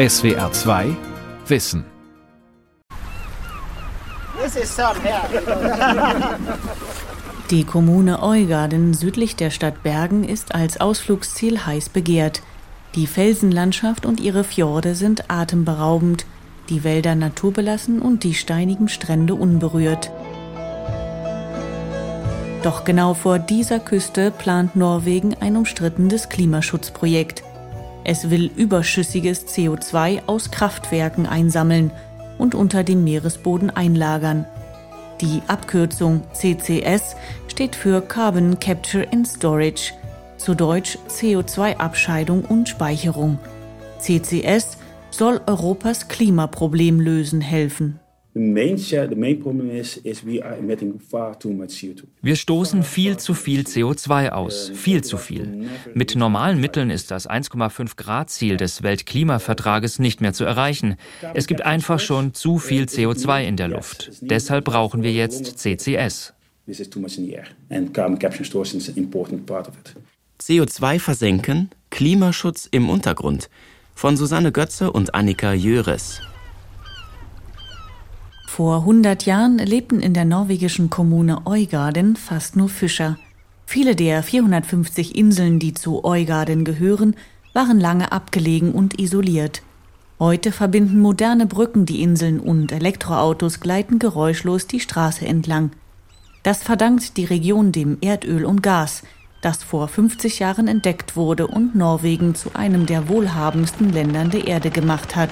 [0.00, 0.96] SWR 2
[1.46, 1.84] Wissen.
[7.50, 12.40] Die Kommune Eugarden südlich der Stadt Bergen ist als Ausflugsziel heiß begehrt.
[12.94, 16.24] Die Felsenlandschaft und ihre Fjorde sind atemberaubend,
[16.70, 20.10] die Wälder naturbelassen und die steinigen Strände unberührt.
[22.62, 27.42] Doch genau vor dieser Küste plant Norwegen ein umstrittenes Klimaschutzprojekt.
[28.04, 31.90] Es will überschüssiges CO2 aus Kraftwerken einsammeln
[32.38, 34.46] und unter dem Meeresboden einlagern.
[35.20, 37.14] Die Abkürzung CCS
[37.48, 39.92] steht für Carbon Capture and Storage,
[40.38, 43.38] zu Deutsch CO2-Abscheidung und Speicherung.
[43.98, 44.78] CCS
[45.10, 47.99] soll Europas Klimaproblem lösen helfen.
[52.22, 55.68] Wir stoßen viel zu viel CO2 aus, viel zu viel.
[55.94, 60.94] Mit normalen Mitteln ist das 1,5 Grad Ziel des Weltklimavertrages nicht mehr zu erreichen.
[61.34, 64.12] Es gibt einfach schon zu viel CO2 in der Luft.
[64.20, 66.32] Deshalb brauchen wir jetzt CCS.
[70.40, 73.50] CO2 versenken, Klimaschutz im Untergrund.
[73.96, 76.20] Von Susanne Götze und Annika Jöres.
[78.52, 83.16] Vor 100 Jahren lebten in der norwegischen Kommune Eugarden fast nur Fischer.
[83.64, 87.14] Viele der 450 Inseln, die zu Eugarden gehören,
[87.52, 89.62] waren lange abgelegen und isoliert.
[90.18, 95.70] Heute verbinden moderne Brücken die Inseln und Elektroautos gleiten geräuschlos die Straße entlang.
[96.42, 99.04] Das verdankt die Region dem Erdöl und Gas,
[99.42, 104.70] das vor 50 Jahren entdeckt wurde und Norwegen zu einem der wohlhabendsten Ländern der Erde
[104.70, 105.30] gemacht hat.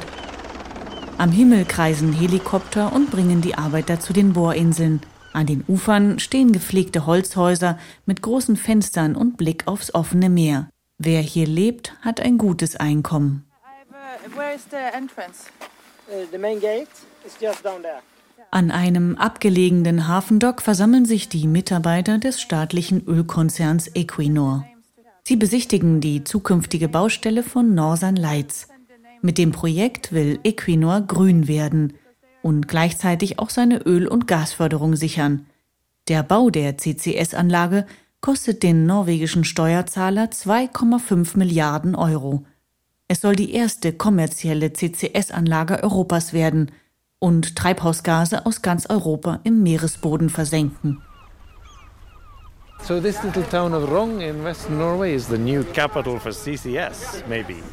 [1.19, 5.01] Am Himmel kreisen Helikopter und bringen die Arbeiter zu den Bohrinseln.
[5.33, 10.71] An den Ufern stehen gepflegte Holzhäuser mit großen Fenstern und Blick aufs offene Meer.
[10.97, 13.45] Wer hier lebt, hat ein gutes Einkommen.
[18.53, 24.65] An einem abgelegenen Hafendock versammeln sich die Mitarbeiter des staatlichen Ölkonzerns Equinor.
[25.25, 28.69] Sie besichtigen die zukünftige Baustelle von Northern Lights.
[29.21, 31.95] Mit dem Projekt will Equinor grün werden
[32.43, 35.47] und gleichzeitig auch seine Öl- und Gasförderung sichern.
[36.09, 37.87] Der Bau der CCS-Anlage
[38.21, 42.45] kostet den norwegischen Steuerzahler 2,5 Milliarden Euro.
[43.09, 46.71] Es soll die erste kommerzielle CCS-Anlage Europas werden
[47.19, 51.03] und Treibhausgase aus ganz Europa im Meeresboden versenken.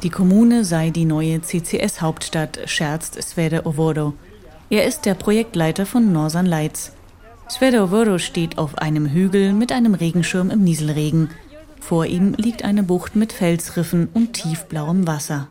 [0.02, 4.12] Die Kommune sei die neue CCS-Hauptstadt, scherzt Svede Ovodo.
[4.68, 6.92] Er ist der Projektleiter von Northern Lights.
[7.48, 11.30] Svede Ovodo steht auf einem Hügel mit einem Regenschirm im Nieselregen.
[11.80, 15.48] Vor ihm liegt eine Bucht mit Felsriffen und tiefblauem Wasser.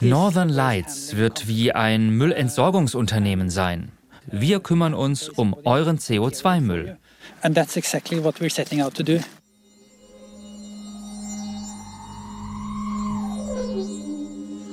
[0.00, 3.92] Northern Lights wird wie ein Müllentsorgungsunternehmen sein.
[4.30, 6.96] Wir kümmern uns um euren CO2-Müll.
[7.42, 8.22] Exactly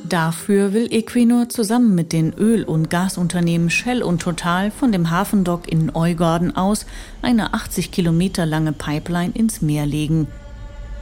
[0.09, 5.71] Dafür will Equinor zusammen mit den Öl- und Gasunternehmen Shell und Total von dem Hafendock
[5.71, 6.85] in Eugarden aus
[7.21, 10.27] eine 80 Kilometer lange Pipeline ins Meer legen.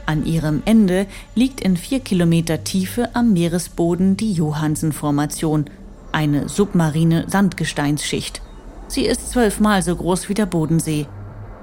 [0.04, 5.70] An ihrem Ende liegt in vier Kilometer Tiefe am Meeresboden die Johansen-Formation–
[6.12, 8.42] eine submarine Sandgesteinsschicht.
[8.88, 11.06] Sie ist zwölfmal so groß wie der Bodensee.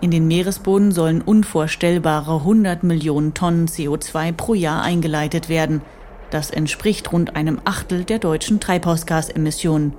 [0.02, 5.82] In den Meeresboden sollen unvorstellbare 100 Millionen Tonnen CO2 pro Jahr eingeleitet werden.
[6.32, 9.94] Das entspricht rund einem Achtel der deutschen Treibhausgasemissionen.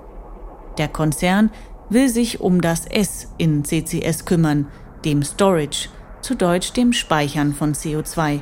[0.79, 1.51] Der Konzern
[1.91, 4.69] will sich um das S in CCS kümmern,
[5.05, 5.89] dem Storage,
[6.23, 8.41] zu Deutsch dem Speichern von CO2.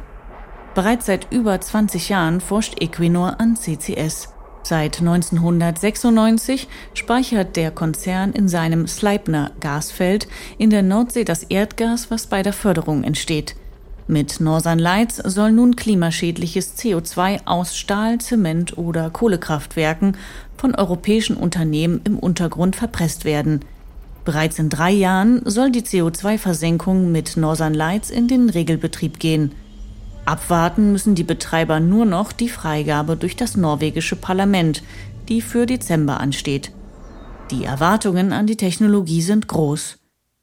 [0.75, 4.35] Bereits seit über 20 Jahren forscht Equinor an CCS.
[4.69, 12.27] Seit 1996 speichert der Konzern in seinem Sleipner Gasfeld in der Nordsee das Erdgas, was
[12.27, 13.57] bei der Förderung entsteht.
[14.09, 20.19] Mit Northern Lights soll nun klimaschädliches CO2 aus Stahl, Zement oder Kohlekraftwerken
[20.59, 23.61] von europäischen Unternehmen im Untergrund verpresst werden.
[24.27, 29.53] Bereits in drei Jahren soll die CO2-Versenkung mit Northern Lights in den Regelbetrieb gehen.
[30.29, 34.83] Abwarten müssen die Betreiber nur noch die Freigabe durch das norwegische Parlament,
[35.31, 36.71] die für Dezember ansteht.
[37.51, 39.97] Die Erwartungen an die Technologie sind groß.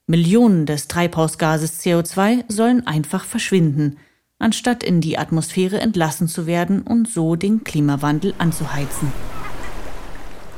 [0.07, 3.97] Millionen des Treibhausgases CO2 sollen einfach verschwinden,
[4.39, 9.11] anstatt in die Atmosphäre entlassen zu werden und so den Klimawandel anzuheizen.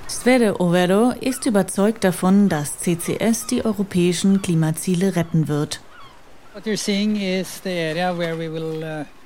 [0.07, 5.81] Svede Overo ist überzeugt davon, dass CCS die europäischen Klimaziele retten wird.
[6.53, 9.16] What you're seeing is the area where we will uh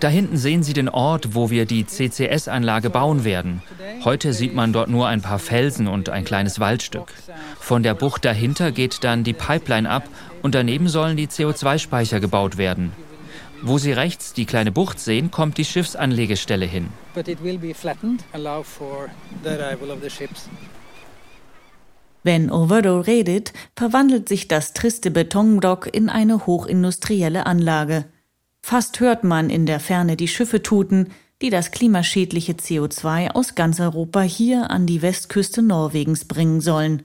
[0.00, 3.62] Da hinten sehen Sie den Ort, wo wir die CCS-Anlage bauen werden.
[4.04, 7.12] Heute sieht man dort nur ein paar Felsen und ein kleines Waldstück.
[7.60, 10.04] Von der Bucht dahinter geht dann die Pipeline ab
[10.42, 12.92] und daneben sollen die CO2-Speicher gebaut werden.
[13.62, 16.88] Wo Sie rechts die kleine Bucht sehen, kommt die Schiffsanlegestelle hin.
[22.22, 28.06] Wenn Overo redet, verwandelt sich das triste Betondock in eine hochindustrielle Anlage.
[28.68, 31.10] Fast hört man in der Ferne die Schiffe tuten,
[31.40, 37.04] die das klimaschädliche CO2 aus ganz Europa hier an die Westküste Norwegens bringen sollen.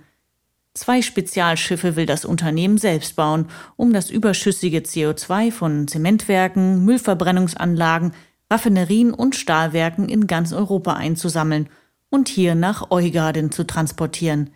[0.74, 8.14] Zwei Spezialschiffe will das Unternehmen selbst bauen, um das überschüssige CO2 von Zementwerken, Müllverbrennungsanlagen,
[8.50, 11.70] Raffinerien und Stahlwerken in ganz Europa einzusammeln
[12.10, 14.50] und hier nach Eugarden zu transportieren.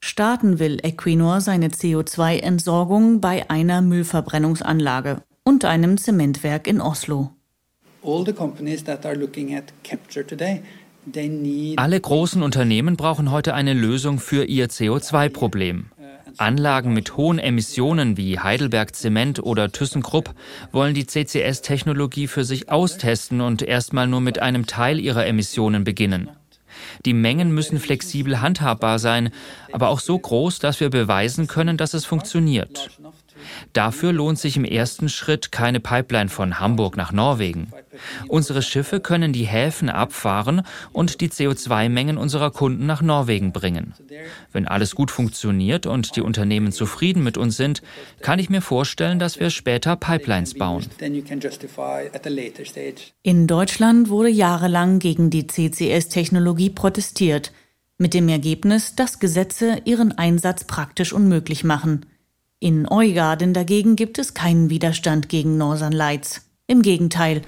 [0.00, 7.30] Starten will Equinor seine CO2-Entsorgung bei einer Müllverbrennungsanlage und einem Zementwerk in Oslo.
[11.76, 15.86] Alle großen Unternehmen brauchen heute eine Lösung für ihr CO2-Problem.
[16.36, 20.34] Anlagen mit hohen Emissionen wie Heidelberg Zement oder ThyssenKrupp
[20.72, 26.28] wollen die CCS-Technologie für sich austesten und erstmal nur mit einem Teil ihrer Emissionen beginnen.
[27.04, 29.30] Die Mengen müssen flexibel handhabbar sein,
[29.72, 32.90] aber auch so groß, dass wir beweisen können, dass es funktioniert.
[33.76, 37.70] Dafür lohnt sich im ersten Schritt keine Pipeline von Hamburg nach Norwegen.
[38.26, 40.62] Unsere Schiffe können die Häfen abfahren
[40.94, 43.92] und die CO2-Mengen unserer Kunden nach Norwegen bringen.
[44.50, 47.82] Wenn alles gut funktioniert und die Unternehmen zufrieden mit uns sind,
[48.22, 50.86] kann ich mir vorstellen, dass wir später Pipelines bauen.
[53.22, 57.52] In Deutschland wurde jahrelang gegen die CCS-Technologie protestiert,
[57.98, 62.06] mit dem Ergebnis, dass Gesetze ihren Einsatz praktisch unmöglich machen.
[62.58, 66.48] In Eugarden dagegen gibt es keinen Widerstand gegen Northern Lights.
[66.66, 67.42] Im Gegenteil.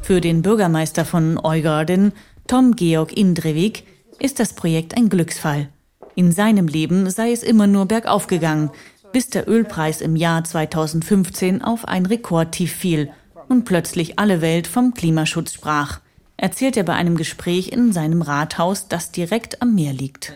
[0.00, 2.12] Für den Bürgermeister von Eugarden,
[2.46, 3.84] Tom Georg Indrevik,
[4.18, 5.68] ist das Projekt ein Glücksfall.
[6.14, 8.70] In seinem Leben sei es immer nur bergauf gegangen,
[9.12, 13.10] bis der Ölpreis im Jahr 2015 auf ein Rekordtief fiel
[13.50, 16.00] und plötzlich alle Welt vom Klimaschutz sprach
[16.42, 20.32] erzählt er bei einem Gespräch in seinem Rathaus, das direkt am Meer liegt.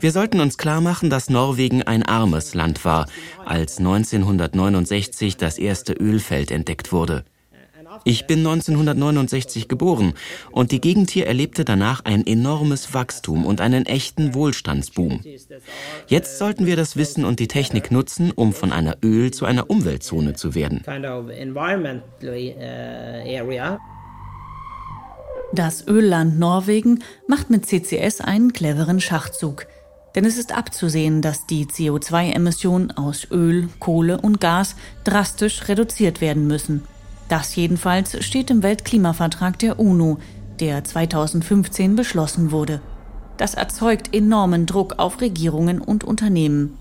[0.00, 3.06] Wir sollten uns klar machen, dass Norwegen ein armes Land war,
[3.46, 7.24] als 1969 das erste Ölfeld entdeckt wurde.
[8.04, 10.14] Ich bin 1969 geboren
[10.50, 15.20] und die Gegend hier erlebte danach ein enormes Wachstum und einen echten Wohlstandsboom.
[16.06, 19.70] Jetzt sollten wir das Wissen und die Technik nutzen, um von einer Öl- zu einer
[19.70, 20.82] Umweltzone zu werden.
[25.52, 29.66] Das Ölland Norwegen macht mit CCS einen cleveren Schachzug.
[30.16, 36.46] Denn es ist abzusehen, dass die CO2-Emissionen aus Öl, Kohle und Gas drastisch reduziert werden
[36.46, 36.82] müssen.
[37.28, 40.18] Das jedenfalls steht im Weltklimavertrag der UNO,
[40.60, 42.80] der 2015 beschlossen wurde.
[43.36, 46.78] Das erzeugt enormen Druck auf Regierungen und Unternehmen.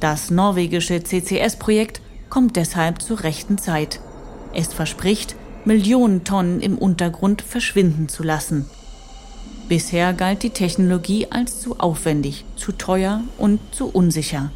[0.00, 4.00] Das norwegische CCS-Projekt kommt deshalb zur rechten Zeit.
[4.52, 8.66] Es verspricht, Millionen Tonnen im Untergrund verschwinden zu lassen.
[9.68, 14.50] Bisher galt die Technologie als zu aufwendig, zu teuer und zu unsicher.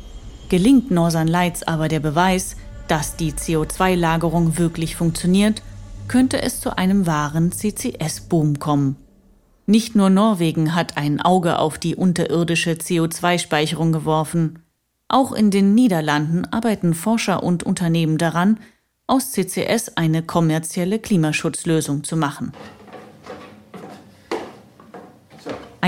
[0.50, 2.56] Gelingt Northern Lights aber der Beweis,
[2.88, 5.62] dass die CO2-Lagerung wirklich funktioniert,
[6.08, 8.96] könnte es zu einem wahren CCS-Boom kommen.
[9.66, 14.60] Nicht nur Norwegen hat ein Auge auf die unterirdische CO2-Speicherung geworfen.
[15.08, 18.58] Auch in den Niederlanden arbeiten Forscher und Unternehmen daran,
[19.06, 22.52] aus CCS eine kommerzielle Klimaschutzlösung zu machen.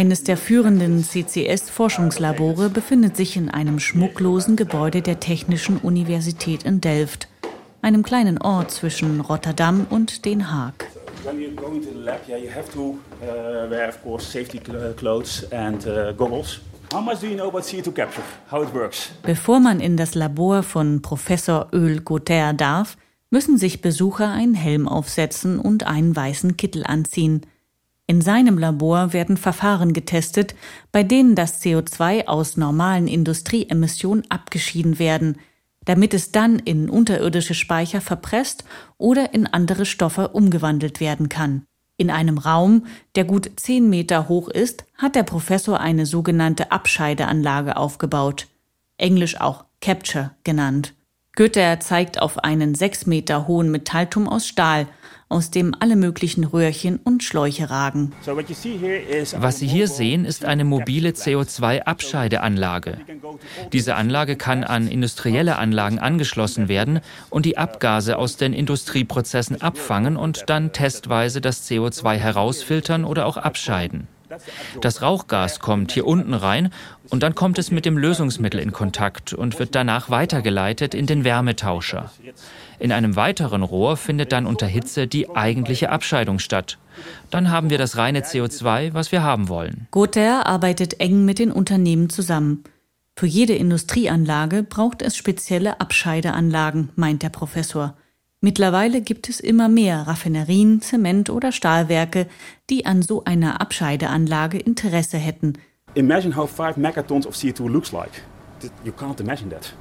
[0.00, 7.28] Eines der führenden CCS-Forschungslabore befindet sich in einem schmucklosen Gebäude der Technischen Universität in Delft,
[7.82, 10.86] einem kleinen Ort zwischen Rotterdam und Den Haag.
[19.22, 22.96] Bevor man in das Labor von Professor Öl Gauthier darf,
[23.28, 27.42] müssen sich Besucher einen Helm aufsetzen und einen weißen Kittel anziehen–
[28.10, 30.56] in seinem Labor werden Verfahren getestet,
[30.90, 35.38] bei denen das CO2 aus normalen Industrieemissionen abgeschieden werden,
[35.84, 38.64] damit es dann in unterirdische Speicher verpresst
[38.98, 41.62] oder in andere Stoffe umgewandelt werden kann.
[41.98, 47.76] In einem Raum, der gut zehn Meter hoch ist, hat der Professor eine sogenannte Abscheideanlage
[47.76, 48.48] aufgebaut,
[48.96, 50.94] englisch auch Capture genannt.
[51.36, 54.88] Goethe zeigt auf einen sechs Meter hohen Metallturm aus Stahl,
[55.30, 58.12] aus dem alle möglichen Röhrchen und Schläuche ragen.
[58.26, 62.98] Was Sie hier sehen, ist eine mobile CO2-Abscheideanlage.
[63.72, 70.16] Diese Anlage kann an industrielle Anlagen angeschlossen werden und die Abgase aus den Industrieprozessen abfangen
[70.16, 74.08] und dann testweise das CO2 herausfiltern oder auch abscheiden.
[74.80, 76.72] Das Rauchgas kommt hier unten rein
[77.08, 81.24] und dann kommt es mit dem Lösungsmittel in Kontakt und wird danach weitergeleitet in den
[81.24, 82.10] Wärmetauscher.
[82.80, 86.78] In einem weiteren Rohr findet dann unter Hitze die eigentliche Abscheidung statt.
[87.30, 89.86] Dann haben wir das reine CO2, was wir haben wollen.
[89.90, 92.64] Gother arbeitet eng mit den Unternehmen zusammen.
[93.16, 97.96] Für jede Industrieanlage braucht es spezielle Abscheideanlagen, meint der Professor.
[98.40, 102.26] Mittlerweile gibt es immer mehr Raffinerien, Zement- oder Stahlwerke,
[102.70, 105.58] die an so einer Abscheideanlage Interesse hätten.
[105.94, 108.22] Imagine how five megatons of CO2 looks like.
[108.84, 109.74] You can't imagine that.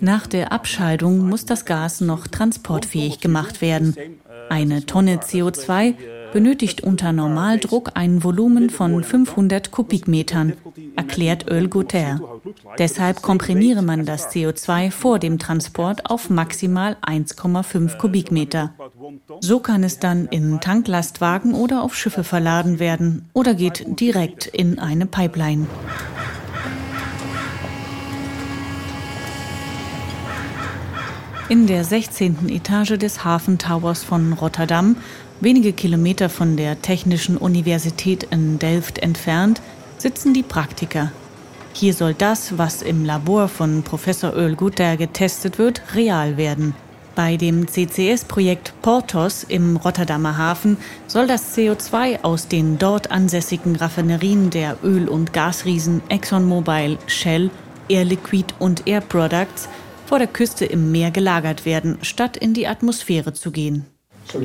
[0.00, 3.94] Nach der Abscheidung muss das Gas noch transportfähig gemacht werden.
[4.48, 5.94] Eine Tonne CO2
[6.32, 10.54] benötigt unter Normaldruck ein Volumen von 500 Kubikmetern,
[10.96, 12.20] erklärt Earl Guter.
[12.78, 18.74] Deshalb komprimiere man das CO2 vor dem Transport auf maximal 1,5 Kubikmeter.
[19.40, 24.78] So kann es dann in Tanklastwagen oder auf Schiffe verladen werden oder geht direkt in
[24.78, 25.66] eine Pipeline.
[31.48, 32.48] In der 16.
[32.48, 34.96] Etage des Hafentowers von Rotterdam
[35.40, 39.60] Wenige Kilometer von der Technischen Universität in Delft entfernt
[39.98, 41.10] sitzen die Praktiker.
[41.72, 46.76] Hier soll das, was im Labor von Professor Ölguter getestet wird, real werden.
[47.16, 50.76] Bei dem CCS-Projekt Portos im Rotterdamer Hafen
[51.08, 57.50] soll das CO2 aus den dort ansässigen Raffinerien der Öl- und Gasriesen ExxonMobil, Shell,
[57.88, 59.68] Air Liquid und Air Products
[60.06, 63.86] vor der Küste im Meer gelagert werden, statt in die Atmosphäre zu gehen.
[64.32, 64.40] So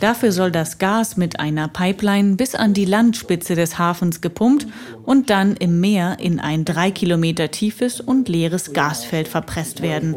[0.00, 4.66] Dafür soll das Gas mit einer Pipeline bis an die Landspitze des Hafens gepumpt
[5.04, 10.16] und dann im Meer in ein drei Kilometer tiefes und leeres Gasfeld verpresst werden.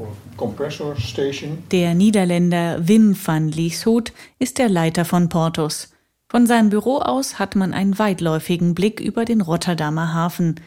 [1.71, 5.93] Der Niederländer Wim van Lieshout ist der Leiter von Portos.
[6.29, 10.59] Von seinem Büro aus hat man einen weitläufigen Blick über den Rotterdamer Hafen.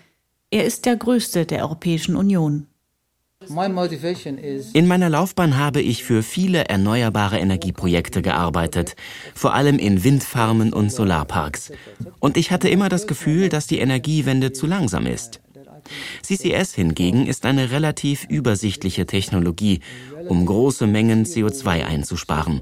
[0.53, 2.67] Er ist der größte der Europäischen Union.
[4.75, 8.97] In meiner Laufbahn habe ich für viele erneuerbare Energieprojekte gearbeitet,
[9.35, 11.73] vor allem in Windfarmen und Solarparks.
[12.19, 15.41] Und ich hatte immer das Gefühl, dass die Energiewende zu langsam ist.
[16.23, 19.81] CCS hingegen ist eine relativ übersichtliche Technologie,
[20.29, 22.61] um große Mengen CO2 einzusparen.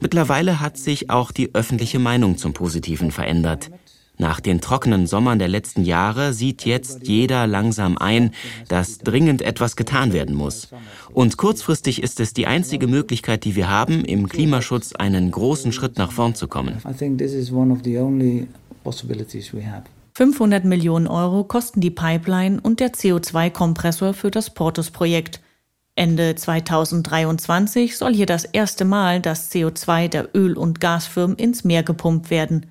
[0.00, 3.70] Mittlerweile hat sich auch die öffentliche Meinung zum Positiven verändert.
[4.18, 8.32] Nach den trockenen Sommern der letzten Jahre sieht jetzt jeder langsam ein,
[8.68, 10.68] dass dringend etwas getan werden muss.
[11.12, 15.98] Und kurzfristig ist es die einzige Möglichkeit, die wir haben, im Klimaschutz einen großen Schritt
[15.98, 16.76] nach vorn zu kommen.
[20.14, 25.40] 500 Millionen Euro kosten die Pipeline und der CO2-Kompressor für das Portus-Projekt.
[25.94, 31.84] Ende 2023 soll hier das erste Mal das CO2 der Öl- und Gasfirmen ins Meer
[31.84, 32.66] gepumpt werden.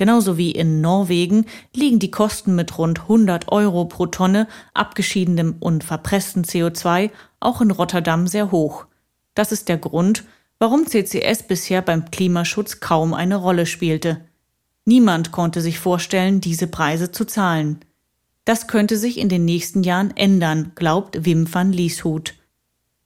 [0.00, 1.44] Genauso wie in Norwegen
[1.76, 7.70] liegen die Kosten mit rund 100 Euro pro Tonne abgeschiedenem und verpresstem CO2 auch in
[7.70, 8.86] Rotterdam sehr hoch.
[9.34, 10.24] Das ist der Grund,
[10.58, 14.22] warum CCS bisher beim Klimaschutz kaum eine Rolle spielte.
[14.86, 17.80] Niemand konnte sich vorstellen, diese Preise zu zahlen.
[18.46, 22.36] Das könnte sich in den nächsten Jahren ändern, glaubt Wim van Lieshut.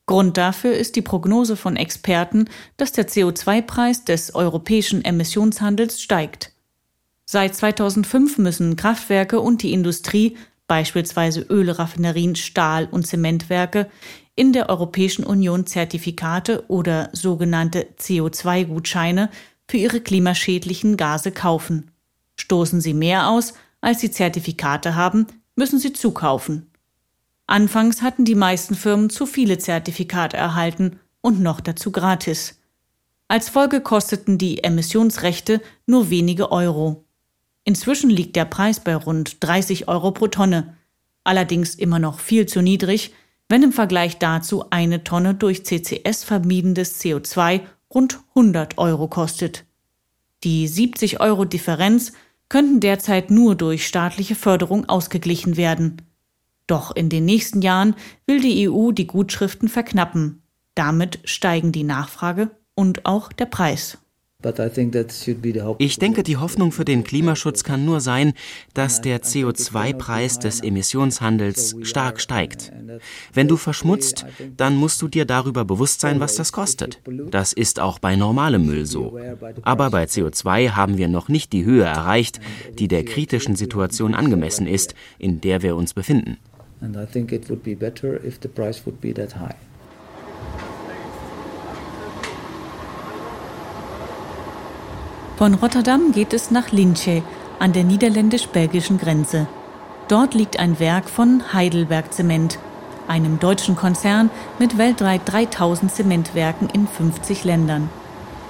[0.05, 2.45] Grund dafür ist die Prognose von Experten,
[2.77, 6.54] dass der CO2-Preis des europäischen Emissionshandels steigt.
[7.25, 13.89] Seit 2005 müssen Kraftwerke und die Industrie, beispielsweise Ölraffinerien, Stahl- und Zementwerke,
[14.35, 19.29] in der Europäischen Union Zertifikate oder sogenannte CO2-Gutscheine
[19.67, 21.91] für ihre klimaschädlichen Gase kaufen.
[22.35, 26.69] Stoßen sie mehr aus, als sie Zertifikate haben, müssen sie zukaufen.
[27.47, 32.59] Anfangs hatten die meisten Firmen zu viele Zertifikate erhalten und noch dazu gratis.
[33.27, 37.04] Als Folge kosteten die Emissionsrechte nur wenige Euro.
[37.65, 40.77] Inzwischen liegt der Preis bei rund 30 Euro pro Tonne,
[41.23, 43.11] allerdings immer noch viel zu niedrig,
[43.49, 47.61] wenn im Vergleich dazu eine Tonne durch CCS vermiedenes CO2
[47.93, 49.65] rund 100 Euro kostet.
[50.43, 52.13] Die 70 Euro Differenz
[52.49, 56.03] könnten derzeit nur durch staatliche Förderung ausgeglichen werden.
[56.67, 57.95] Doch in den nächsten Jahren
[58.27, 60.43] will die EU die Gutschriften verknappen.
[60.75, 63.97] Damit steigen die Nachfrage und auch der Preis.
[65.77, 68.33] Ich denke, die Hoffnung für den Klimaschutz kann nur sein,
[68.73, 72.71] dass der CO2-Preis des Emissionshandels stark steigt.
[73.33, 74.25] Wenn du verschmutzt,
[74.55, 77.01] dann musst du dir darüber bewusst sein, was das kostet.
[77.31, 79.17] Das ist auch bei normalem Müll so.
[79.63, 82.39] Aber bei CO2 haben wir noch nicht die Höhe erreicht,
[82.77, 86.37] die der kritischen Situation angemessen ist, in der wir uns befinden.
[86.81, 89.55] And I think it would be better if the price would be that high.
[95.37, 97.21] Von Rotterdam geht es nach Lince
[97.59, 99.47] an der niederländisch-belgischen Grenze.
[100.07, 102.57] Dort liegt ein Werk von Heidelberg Zement,
[103.09, 107.89] einem deutschen Konzern mit weltweit 3000 Zementwerken in 50 Ländern.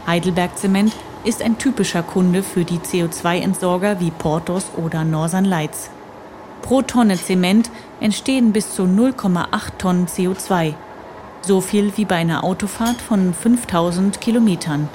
[0.06, 5.90] Heidelberg Zement ist ein typischer Kunde für die CO2-Entsorger wie Portos oder Northern Lights.
[6.62, 9.48] Pro Tonne Zement entstehen bis zu 0,8
[9.80, 10.76] Tonnen CO2,
[11.42, 14.88] so viel wie bei einer Autofahrt von 5000 Kilometern.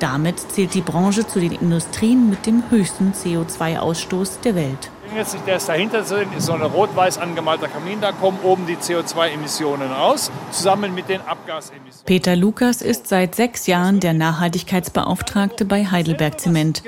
[0.00, 4.90] Damit zählt die Branche zu den Industrien mit dem höchsten CO2-Ausstoß der Welt.
[5.14, 9.90] Jetzt der ist dahinter ist so ein rot-weiß angemalter Kamin, da kommen oben die CO2-Emissionen
[9.90, 12.06] raus, zusammen mit den Abgasemissionen.
[12.06, 16.84] Peter Lukas ist seit sechs Jahren der Nachhaltigkeitsbeauftragte bei Heidelberg Zement.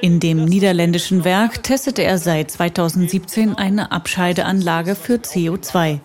[0.00, 5.98] In dem niederländischen Werk testete er seit 2017 eine Abscheideanlage für CO2.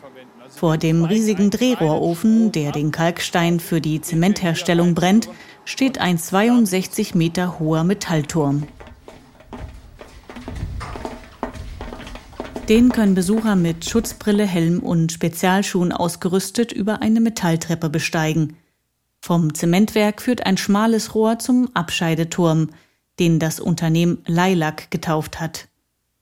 [0.50, 5.30] Vor dem riesigen Drehrohrofen, der den Kalkstein für die Zementherstellung brennt,
[5.70, 8.64] steht ein 62 Meter hoher Metallturm.
[12.68, 18.58] Den können Besucher mit Schutzbrille, Helm und Spezialschuhen ausgerüstet über eine Metalltreppe besteigen.
[19.22, 22.72] Vom Zementwerk führt ein schmales Rohr zum Abscheideturm,
[23.20, 25.68] den das Unternehmen Leilak getauft hat.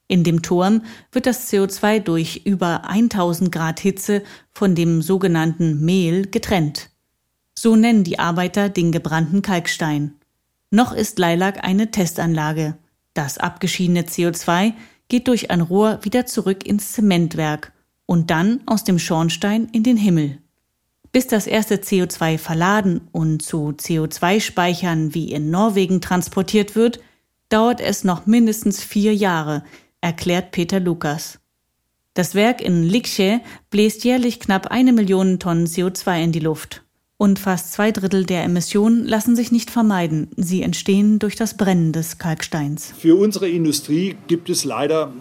[0.08, 6.26] In dem Turm wird das CO2 durch über 1000 Grad Hitze von dem sogenannten Mehl
[6.26, 6.90] getrennt.
[7.60, 10.14] So nennen die Arbeiter den gebrannten Kalkstein.
[10.70, 12.78] Noch ist Leilak eine Testanlage.
[13.14, 14.74] Das abgeschiedene CO2
[15.08, 17.72] geht durch ein Rohr wieder zurück ins Zementwerk
[18.06, 20.38] und dann aus dem Schornstein in den Himmel.
[21.10, 27.00] Bis das erste CO2 verladen und zu CO2-Speichern wie in Norwegen transportiert wird,
[27.48, 29.64] dauert es noch mindestens vier Jahre,
[30.00, 31.40] erklärt Peter Lukas.
[32.14, 36.84] Das Werk in Liksche bläst jährlich knapp eine Million Tonnen CO2 in die Luft.
[37.20, 40.28] Und fast zwei Drittel der Emissionen lassen sich nicht vermeiden.
[40.36, 42.94] Sie entstehen durch das Brennen des Kalksteins.
[42.96, 45.12] Für unsere Industrie gibt es leider,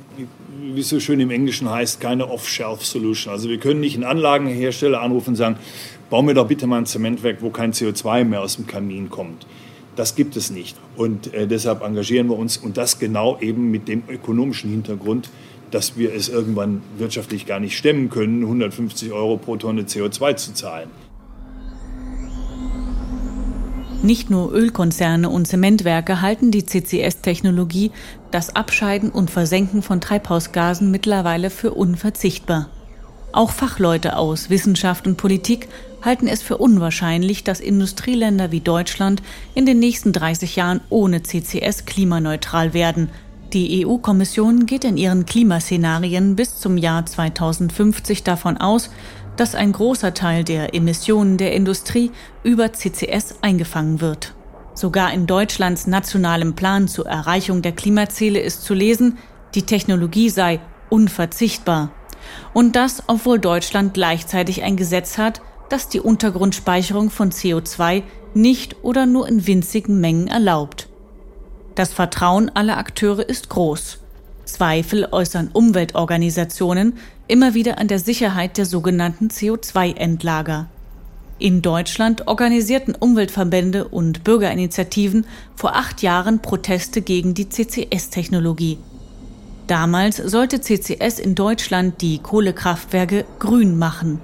[0.61, 3.33] wie es so schön im Englischen heißt, keine Off-Shelf-Solution.
[3.33, 5.55] Also wir können nicht einen Anlagenhersteller anrufen und sagen,
[6.11, 9.47] bau mir doch bitte mal ein Zementwerk, wo kein CO2 mehr aus dem Kamin kommt.
[9.95, 10.77] Das gibt es nicht.
[10.97, 15.31] Und äh, deshalb engagieren wir uns und das genau eben mit dem ökonomischen Hintergrund,
[15.71, 20.53] dass wir es irgendwann wirtschaftlich gar nicht stemmen können, 150 Euro pro Tonne CO2 zu
[20.53, 20.91] zahlen.
[24.07, 27.91] Nicht nur Ölkonzerne und Zementwerke halten die CCS-Technologie,
[28.31, 32.69] das Abscheiden und Versenken von Treibhausgasen mittlerweile für unverzichtbar.
[33.33, 35.67] Auch Fachleute aus Wissenschaft und Politik
[36.01, 39.21] halten es für unwahrscheinlich, dass Industrieländer wie Deutschland
[39.55, 43.09] in den nächsten 30 Jahren ohne CCS klimaneutral werden.
[43.51, 48.89] Die EU-Kommission geht in ihren Klimaszenarien bis zum Jahr 2050 davon aus,
[49.37, 52.11] dass ein großer Teil der Emissionen der Industrie
[52.43, 54.33] über CCS eingefangen wird.
[54.73, 59.17] Sogar in Deutschlands nationalem Plan zur Erreichung der Klimaziele ist zu lesen,
[59.55, 61.91] die Technologie sei unverzichtbar.
[62.53, 69.05] Und das, obwohl Deutschland gleichzeitig ein Gesetz hat, das die Untergrundspeicherung von CO2 nicht oder
[69.05, 70.89] nur in winzigen Mengen erlaubt.
[71.75, 73.99] Das Vertrauen aller Akteure ist groß.
[74.45, 80.67] Zweifel äußern Umweltorganisationen immer wieder an der Sicherheit der sogenannten CO2-Endlager.
[81.39, 88.79] In Deutschland organisierten Umweltverbände und Bürgerinitiativen vor acht Jahren Proteste gegen die CCS-Technologie.
[89.67, 94.19] Damals sollte CCS in Deutschland die Kohlekraftwerke grün machen.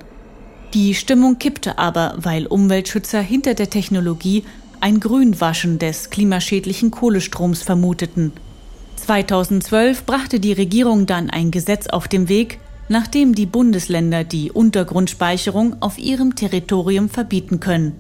[0.73, 4.43] Die Stimmung kippte aber, weil Umweltschützer hinter der Technologie
[4.79, 8.31] ein Grünwaschen des klimaschädlichen Kohlestroms vermuteten.
[8.95, 12.59] 2012 brachte die Regierung dann ein Gesetz auf den Weg,
[12.93, 17.95] nachdem die Bundesländer die Untergrundspeicherung auf ihrem Territorium verbieten können,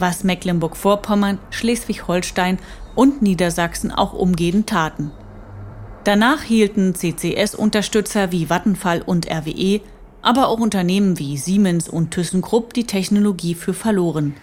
[0.00, 2.58] was Mecklenburg-Vorpommern, Schleswig-Holstein
[2.96, 5.12] und Niedersachsen auch umgehend taten.
[6.02, 9.80] Danach hielten CCS-Unterstützer wie Vattenfall und RWE,
[10.22, 14.34] aber auch Unternehmen wie Siemens und ThyssenKrupp die Technologie für verloren.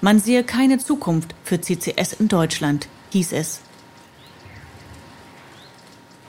[0.00, 3.60] Man sehe keine Zukunft für CCS in Deutschland, hieß es.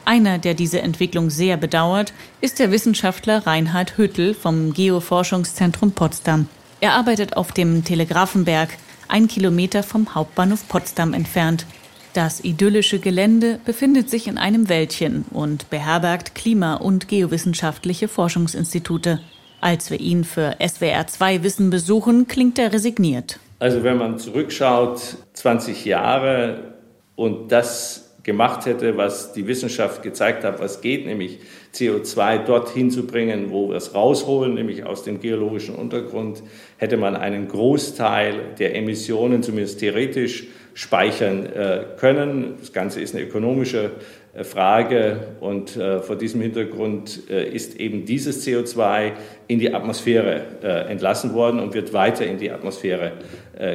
[0.09, 6.47] Einer, der diese Entwicklung sehr bedauert, ist der Wissenschaftler Reinhard Hüttel vom Geoforschungszentrum Potsdam.
[6.81, 8.69] Er arbeitet auf dem Telegrafenberg,
[9.07, 11.67] ein Kilometer vom Hauptbahnhof Potsdam entfernt.
[12.13, 19.19] Das idyllische Gelände befindet sich in einem Wäldchen und beherbergt klima- und geowissenschaftliche Forschungsinstitute.
[19.61, 23.39] Als wir ihn für SWR 2 Wissen besuchen, klingt er resigniert.
[23.59, 26.73] Also wenn man zurückschaut, 20 Jahre
[27.15, 31.39] und das gemacht hätte, was die Wissenschaft gezeigt hat, was geht, nämlich
[31.73, 36.43] CO2 dorthin zu bringen, wo wir es rausholen, nämlich aus dem geologischen Untergrund,
[36.77, 42.53] hätte man einen Großteil der Emissionen zumindest theoretisch speichern äh, können.
[42.59, 43.93] Das Ganze ist eine ökonomische
[44.35, 49.13] äh, Frage und äh, vor diesem Hintergrund äh, ist eben dieses CO2
[49.47, 53.13] in die Atmosphäre äh, entlassen worden und wird weiter in die Atmosphäre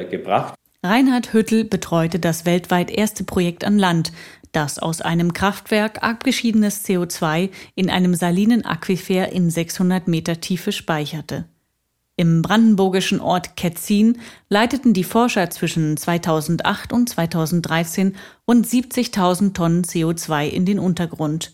[0.09, 0.55] gebracht.
[0.85, 4.11] Reinhard Hüttel betreute das weltweit erste Projekt an Land,
[4.55, 11.45] das aus einem Kraftwerk abgeschiedenes CO2 in einem salinen Aquifer in 600 Meter Tiefe speicherte.
[12.17, 18.15] Im brandenburgischen Ort Ketzin leiteten die Forscher zwischen 2008 und 2013
[18.47, 21.53] rund 70.000 Tonnen CO2 in den Untergrund.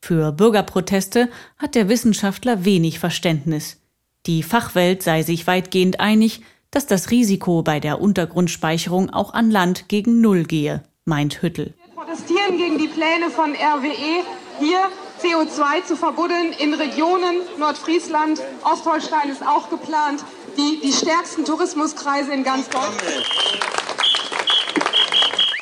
[0.00, 3.78] Für Bürgerproteste hat der Wissenschaftler wenig Verständnis.
[4.26, 9.88] Die Fachwelt sei sich weitgehend einig, dass das Risiko bei der Untergrundspeicherung auch an Land
[9.88, 11.74] gegen Null gehe, meint Hüttel
[12.08, 14.24] protestieren gegen die Pläne von RWE,
[14.58, 14.78] hier
[15.20, 17.36] CO2 zu verbuddeln in Regionen.
[17.58, 20.24] Nordfriesland, Ostholstein ist auch geplant,
[20.56, 23.24] die, die stärksten Tourismuskreise in ganz Deutschland.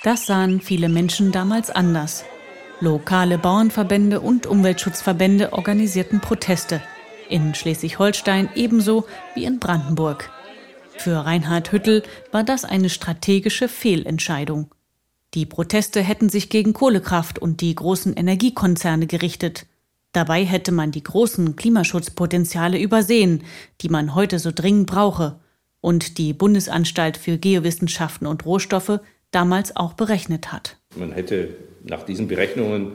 [0.05, 2.25] Das sahen viele Menschen damals anders.
[2.81, 6.81] Lokale Bauernverbände und Umweltschutzverbände organisierten Proteste.
[7.29, 10.31] In Schleswig-Holstein ebenso wie in Brandenburg.
[10.99, 14.71] Für Reinhard Hüttel war das eine strategische Fehlentscheidung.
[15.37, 19.67] Die Proteste hätten sich gegen Kohlekraft und die großen Energiekonzerne gerichtet.
[20.13, 23.43] Dabei hätte man die großen Klimaschutzpotenziale übersehen,
[23.83, 25.39] die man heute so dringend brauche
[25.83, 30.79] und die Bundesanstalt für Geowissenschaften und Rohstoffe damals auch berechnet hat.
[30.97, 31.51] Man hätte
[31.85, 32.93] nach diesen Berechnungen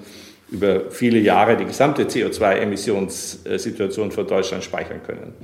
[0.49, 5.35] über viele Jahre die gesamte CO2-Emissionssituation für Deutschland speichern können.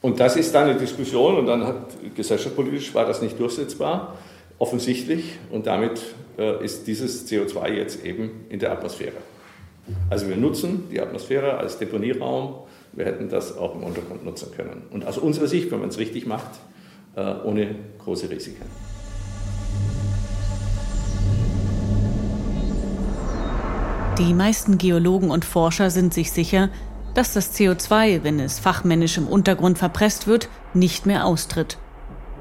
[0.00, 4.16] Und das ist dann eine Diskussion und dann hat gesellschaftspolitisch war das nicht durchsetzbar
[4.60, 6.00] offensichtlich und damit
[6.38, 9.16] äh, ist dieses CO2 jetzt eben in der Atmosphäre.
[10.08, 12.54] Also wir nutzen die Atmosphäre als Deponieraum.
[12.92, 14.82] Wir hätten das auch im Untergrund nutzen können.
[14.90, 16.60] Und aus unserer Sicht, wenn man es richtig macht,
[17.16, 18.66] äh, ohne große Risiken.
[24.18, 26.68] Die meisten Geologen und Forscher sind sich sicher,
[27.14, 31.78] dass das CO2, wenn es fachmännisch im Untergrund verpresst wird, nicht mehr austritt.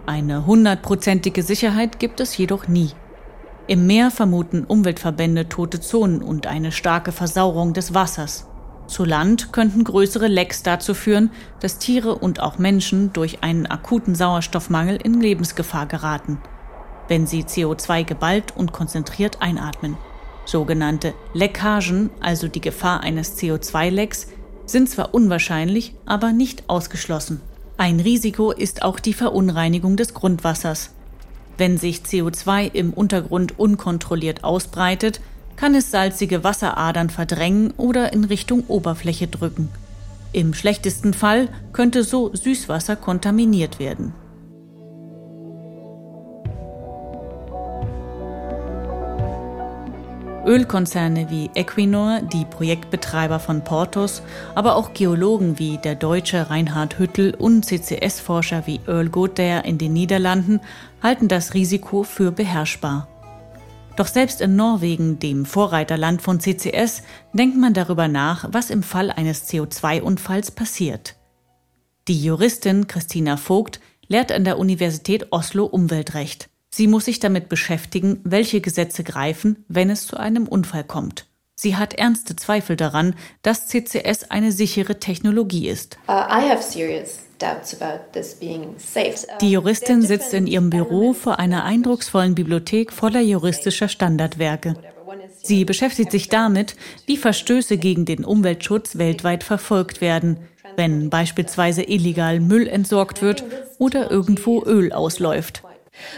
[0.09, 2.89] Eine hundertprozentige Sicherheit gibt es jedoch nie.
[3.67, 8.47] Im Meer vermuten Umweltverbände tote Zonen und eine starke Versauerung des Wassers.
[8.87, 14.15] Zu Land könnten größere Lecks dazu führen, dass Tiere und auch Menschen durch einen akuten
[14.15, 16.41] Sauerstoffmangel in Lebensgefahr geraten,
[17.07, 19.95] wenn sie CO2 geballt und konzentriert einatmen.
[20.43, 24.25] Sogenannte Leckagen, also die Gefahr eines CO2-Lecks,
[24.65, 27.41] sind zwar unwahrscheinlich, aber nicht ausgeschlossen.
[27.79, 30.89] Ein Risiko ist auch die Verunreinigung des Grundwassers.
[31.57, 35.21] Wenn sich CO2 im Untergrund unkontrolliert ausbreitet,
[35.55, 39.69] kann es salzige Wasseradern verdrängen oder in Richtung Oberfläche drücken.
[40.33, 44.13] Im schlechtesten Fall könnte so Süßwasser kontaminiert werden.
[50.49, 54.23] Ölkonzerne wie Equinor, die Projektbetreiber von Portos,
[54.55, 59.93] aber auch Geologen wie der deutsche Reinhard Hüttel und CCS-Forscher wie Earl Goddard in den
[59.93, 60.59] Niederlanden
[61.03, 63.07] halten das Risiko für beherrschbar.
[63.95, 69.11] Doch selbst in Norwegen, dem Vorreiterland von CCS, denkt man darüber nach, was im Fall
[69.11, 71.15] eines CO2-Unfalls passiert.
[72.07, 76.48] Die Juristin Christina Vogt lehrt an der Universität Oslo Umweltrecht.
[76.71, 81.25] Sie muss sich damit beschäftigen, welche Gesetze greifen, wenn es zu einem Unfall kommt.
[81.55, 85.97] Sie hat ernste Zweifel daran, dass CCS eine sichere Technologie ist.
[86.07, 86.23] Uh,
[89.41, 94.75] Die Juristin sitzt in ihrem Büro vor einer eindrucksvollen Bibliothek voller juristischer Standardwerke.
[95.43, 96.77] Sie beschäftigt sich damit,
[97.07, 100.37] wie Verstöße gegen den Umweltschutz weltweit verfolgt werden,
[100.77, 103.43] wenn beispielsweise illegal Müll entsorgt wird
[103.79, 105.63] oder irgendwo Öl ausläuft.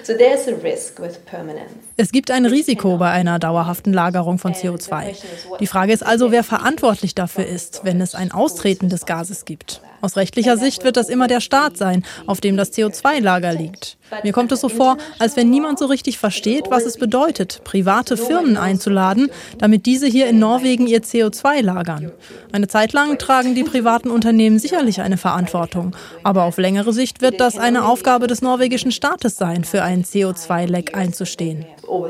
[0.03, 1.90] So there's a risk with permanence.
[2.01, 5.13] Es gibt ein Risiko bei einer dauerhaften Lagerung von CO2.
[5.59, 9.81] Die Frage ist also, wer verantwortlich dafür ist, wenn es ein Austreten des Gases gibt.
[10.01, 13.97] Aus rechtlicher Sicht wird das immer der Staat sein, auf dem das CO2-Lager liegt.
[14.23, 18.17] Mir kommt es so vor, als wenn niemand so richtig versteht, was es bedeutet, private
[18.17, 22.11] Firmen einzuladen, damit diese hier in Norwegen ihr CO2 lagern.
[22.51, 27.39] Eine Zeit lang tragen die privaten Unternehmen sicherlich eine Verantwortung, aber auf längere Sicht wird
[27.39, 31.65] das eine Aufgabe des norwegischen Staates sein, für einen CO2-Leck einzustehen.
[31.91, 32.07] Uh,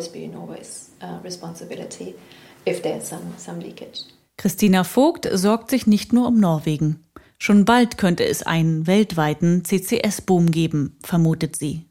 [4.37, 7.03] Christina Vogt sorgt sich nicht nur um Norwegen.
[7.39, 11.87] Schon bald könnte es einen weltweiten CCS-Boom geben, vermutet sie.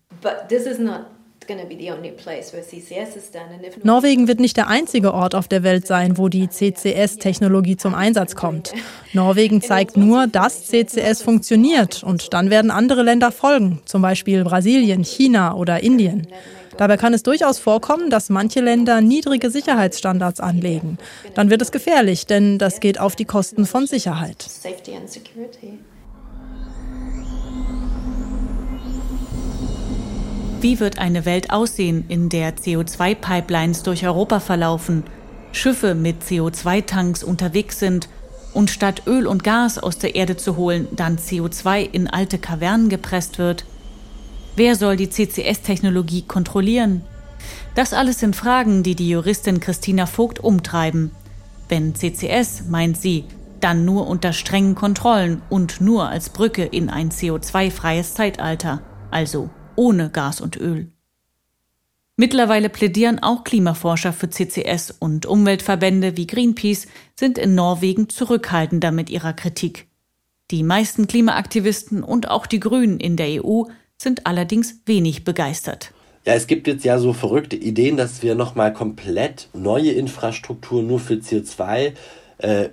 [3.83, 8.37] Norwegen wird nicht der einzige Ort auf der Welt sein, wo die CCS-Technologie zum Einsatz
[8.37, 8.73] kommt.
[9.13, 15.03] Norwegen zeigt nur, dass CCS funktioniert und dann werden andere Länder folgen, zum Beispiel Brasilien,
[15.03, 16.29] China oder Indien.
[16.77, 20.99] Dabei kann es durchaus vorkommen, dass manche Länder niedrige Sicherheitsstandards anlegen.
[21.35, 24.47] Dann wird es gefährlich, denn das geht auf die Kosten von Sicherheit.
[30.61, 35.05] Wie wird eine Welt aussehen, in der CO2-Pipelines durch Europa verlaufen,
[35.53, 38.09] Schiffe mit CO2-Tanks unterwegs sind
[38.53, 42.91] und statt Öl und Gas aus der Erde zu holen, dann CO2 in alte Kavernen
[42.91, 43.65] gepresst wird?
[44.57, 47.03] Wer soll die CCS-Technologie kontrollieren?
[47.75, 51.13] Das alles sind Fragen, die die Juristin Christina Vogt umtreiben.
[51.69, 53.25] Wenn CCS, meint sie,
[53.61, 60.11] dann nur unter strengen Kontrollen und nur als Brücke in ein CO2-freies Zeitalter, also ohne
[60.11, 60.91] Gas und Öl.
[62.17, 69.09] Mittlerweile plädieren auch Klimaforscher für CCS und Umweltverbände wie Greenpeace sind in Norwegen zurückhaltender mit
[69.09, 69.87] ihrer Kritik.
[70.51, 73.65] Die meisten Klimaaktivisten und auch die Grünen in der EU
[74.01, 75.93] sind allerdings wenig begeistert.
[76.25, 81.01] Ja, es gibt jetzt ja so verrückte Ideen, dass wir nochmal komplett neue Infrastruktur nur
[81.01, 81.93] für CO2
[82.39, 82.69] äh,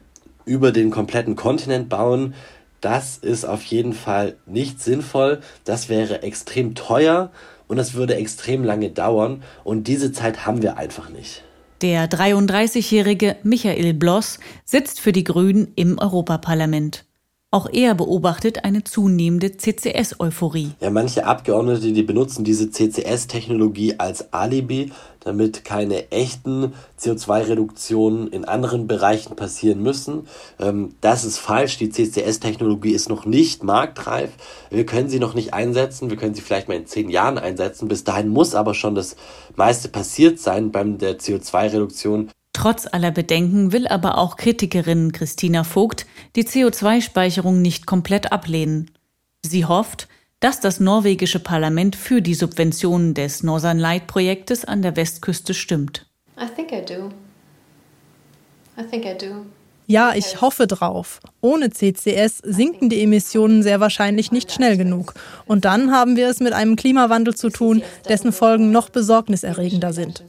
[0.45, 2.33] über den kompletten Kontinent bauen.
[2.81, 5.41] Das ist auf jeden Fall nicht sinnvoll.
[5.63, 7.31] Das wäre extrem teuer
[7.67, 9.43] und das würde extrem lange dauern.
[9.63, 11.43] Und diese Zeit haben wir einfach nicht.
[11.81, 17.06] Der 33-jährige Michael Bloss sitzt für die Grünen im Europaparlament.
[17.49, 20.71] Auch er beobachtet eine zunehmende CCS-Euphorie.
[20.81, 28.85] Ja, manche Abgeordnete, die benutzen diese CCS-Technologie als Alibi, damit keine echten CO2-Reduktionen in anderen
[28.85, 30.27] Bereichen passieren müssen.
[30.59, 31.77] Ähm, das ist falsch.
[31.77, 34.31] Die CCS-Technologie ist noch nicht marktreif.
[34.69, 36.09] Wir können sie noch nicht einsetzen.
[36.09, 37.87] Wir können sie vielleicht mal in zehn Jahren einsetzen.
[37.87, 39.15] Bis dahin muss aber schon das
[39.55, 42.29] meiste passiert sein beim der CO2-Reduktion.
[42.57, 48.89] Trotz aller Bedenken will aber auch Kritikerin Christina Vogt die CO2-Speicherung nicht komplett ablehnen.
[49.43, 50.07] Sie hofft,
[50.39, 56.07] dass das norwegische Parlament für die Subventionen des Northern Light Projektes an der Westküste stimmt.
[56.35, 57.11] I think I do.
[58.75, 59.45] I think I do.
[59.89, 61.21] Ja, ich hoffe drauf.
[61.39, 65.13] Ohne CCS sinken die Emissionen sehr wahrscheinlich nicht schnell genug.
[65.45, 70.25] Und dann haben wir es mit einem Klimawandel zu tun, dessen Folgen noch besorgniserregender sind.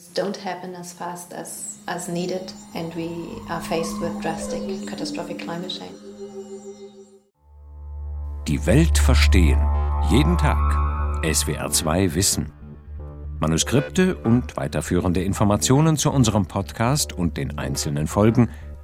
[8.46, 9.60] Die Welt verstehen.
[10.08, 10.72] Jeden Tag.
[11.24, 12.52] SWR2 Wissen.
[13.40, 18.50] Manuskripte und weiterführende Informationen zu unserem Podcast und den einzelnen Folgen